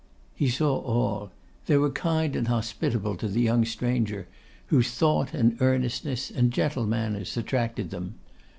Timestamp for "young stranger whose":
3.39-4.89